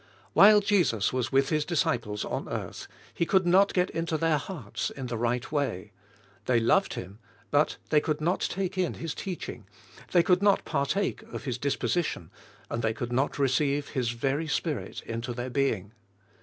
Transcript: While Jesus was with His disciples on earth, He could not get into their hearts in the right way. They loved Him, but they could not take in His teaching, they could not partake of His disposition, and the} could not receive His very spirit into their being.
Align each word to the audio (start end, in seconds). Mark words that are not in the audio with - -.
While 0.33 0.61
Jesus 0.61 1.13
was 1.13 1.31
with 1.31 1.49
His 1.49 1.63
disciples 1.63 2.25
on 2.25 2.49
earth, 2.49 2.87
He 3.13 3.23
could 3.27 3.45
not 3.45 3.71
get 3.71 3.91
into 3.91 4.17
their 4.17 4.39
hearts 4.39 4.89
in 4.89 5.05
the 5.05 5.15
right 5.15 5.51
way. 5.51 5.91
They 6.47 6.59
loved 6.59 6.95
Him, 6.95 7.19
but 7.51 7.77
they 7.91 8.01
could 8.01 8.19
not 8.19 8.39
take 8.39 8.79
in 8.79 8.95
His 8.95 9.13
teaching, 9.13 9.67
they 10.11 10.23
could 10.23 10.41
not 10.41 10.65
partake 10.65 11.21
of 11.31 11.43
His 11.43 11.59
disposition, 11.59 12.31
and 12.67 12.81
the} 12.81 12.95
could 12.95 13.13
not 13.13 13.37
receive 13.37 13.89
His 13.89 14.09
very 14.09 14.47
spirit 14.47 15.01
into 15.03 15.33
their 15.35 15.51
being. 15.51 15.91